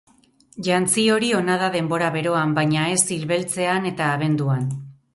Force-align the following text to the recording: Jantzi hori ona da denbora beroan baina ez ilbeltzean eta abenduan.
Jantzi 0.67 1.03
hori 1.15 1.29
ona 1.41 1.59
da 1.65 1.69
denbora 1.77 2.09
beroan 2.17 2.57
baina 2.59 2.89
ez 2.97 2.99
ilbeltzean 3.21 3.89
eta 3.95 4.13
abenduan. 4.19 4.71